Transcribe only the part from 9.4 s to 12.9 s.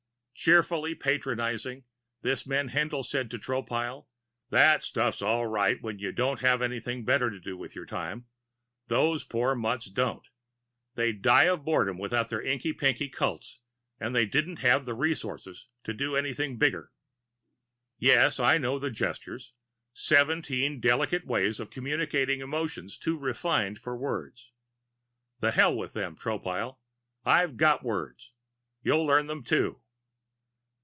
mutts don't. They'd die of boredom without their inky